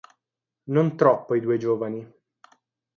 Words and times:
Non 0.69 0.95
troppo 0.95 1.35
i 1.35 1.39
due 1.41 1.57
giovani. 1.59 2.11